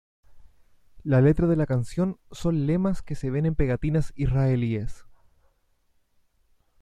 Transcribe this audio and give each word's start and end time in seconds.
La 1.03 1.21
letra 1.21 1.45
de 1.45 1.55
la 1.55 1.67
canción 1.67 2.17
son 2.31 2.65
lemas 2.65 3.03
que 3.03 3.13
se 3.13 3.29
ven 3.29 3.45
en 3.45 3.53
pegatinas 3.53 4.13
israelíes. 4.15 5.05